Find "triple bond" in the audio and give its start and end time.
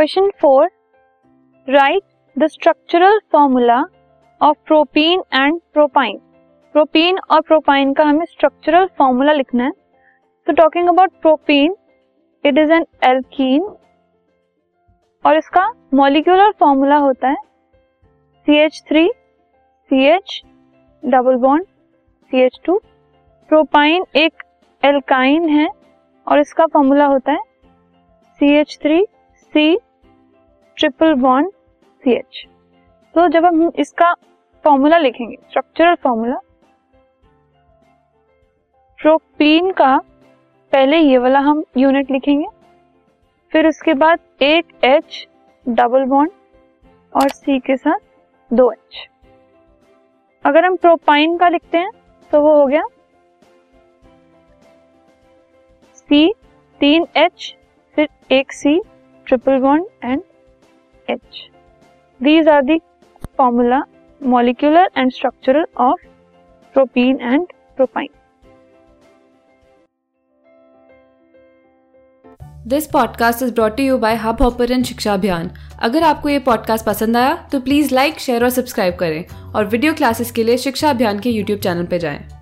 30.80-31.50, 59.26-59.86